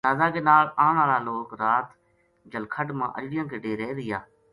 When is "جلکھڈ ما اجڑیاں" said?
2.51-3.45